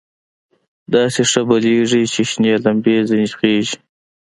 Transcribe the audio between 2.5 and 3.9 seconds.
لمبې ځنې خېژي.